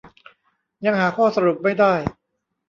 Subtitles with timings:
[0.85, 1.93] ยังหาข้อสรุปไม่ได้